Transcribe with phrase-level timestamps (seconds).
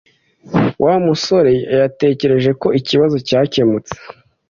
[0.83, 3.93] wa musoreyatekereje ko ikibazo cyakemutse